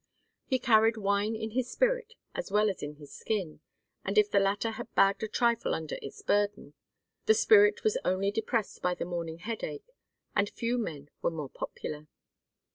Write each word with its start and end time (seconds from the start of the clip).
He 0.47 0.57
carried 0.57 0.97
wine 0.97 1.35
in 1.35 1.51
his 1.51 1.69
spirit 1.69 2.15
as 2.33 2.49
well 2.49 2.71
as 2.71 2.81
in 2.81 2.95
his 2.95 3.13
skin, 3.13 3.59
and 4.03 4.17
if 4.17 4.31
the 4.31 4.39
latter 4.39 4.71
had 4.71 4.91
bagged 4.95 5.21
a 5.21 5.27
trifle 5.27 5.75
under 5.75 5.99
its 6.01 6.23
burden, 6.23 6.73
the 7.27 7.35
spirit 7.35 7.83
was 7.83 7.99
only 8.03 8.31
depressed 8.31 8.81
by 8.81 8.95
the 8.95 9.05
morning 9.05 9.37
headache, 9.37 9.91
and 10.35 10.49
few 10.49 10.79
men 10.79 11.11
were 11.21 11.29
more 11.29 11.49
popular. 11.49 12.07